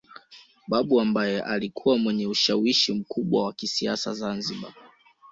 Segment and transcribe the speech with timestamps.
[0.67, 4.73] Babu ambaye alikuwa mwenye ushawishi mkubwa wa kisiasa Zanzibar